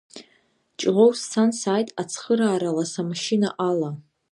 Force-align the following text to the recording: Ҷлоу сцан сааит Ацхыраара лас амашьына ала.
Ҷлоу 0.79 1.11
сцан 1.19 1.49
сааит 1.59 1.89
Ацхыраара 2.01 2.71
лас 2.77 2.93
амашьына 3.01 3.49
ала. 3.69 3.89